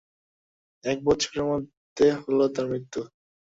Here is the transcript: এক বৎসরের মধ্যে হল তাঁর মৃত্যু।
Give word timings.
এক 0.83 0.97
বৎসরের 1.03 1.43
মধ্যে 1.43 2.05
হল 2.21 2.39
তাঁর 2.53 2.65
মৃত্যু। 2.71 3.01